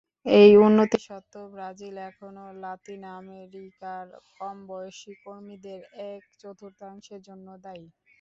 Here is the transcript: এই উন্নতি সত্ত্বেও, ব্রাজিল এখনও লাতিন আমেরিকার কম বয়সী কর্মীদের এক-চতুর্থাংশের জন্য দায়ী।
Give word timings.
এই 0.35 0.51
উন্নতি 0.59 0.97
সত্ত্বেও, 1.01 1.45
ব্রাজিল 1.53 1.95
এখনও 2.09 2.47
লাতিন 2.63 3.01
আমেরিকার 3.15 4.05
কম 4.35 4.57
বয়সী 4.69 5.11
কর্মীদের 5.23 5.79
এক-চতুর্থাংশের 6.09 7.21
জন্য 7.27 7.47
দায়ী। 7.63 7.85